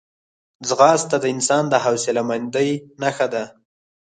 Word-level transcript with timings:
ځغاسته 0.67 1.15
د 1.19 1.25
انسان 1.33 1.63
د 1.69 1.73
حوصلهمندۍ 1.83 2.69
نښه 3.01 3.27
ده 3.33 3.43